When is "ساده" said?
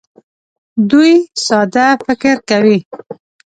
1.45-1.87